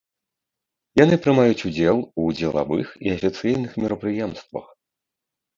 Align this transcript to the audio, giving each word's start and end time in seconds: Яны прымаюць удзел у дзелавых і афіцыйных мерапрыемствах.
Яны 1.03 1.15
прымаюць 1.25 1.65
удзел 1.71 1.97
у 2.23 2.27
дзелавых 2.39 2.87
і 3.09 3.13
афіцыйных 3.17 3.71
мерапрыемствах. 3.85 4.65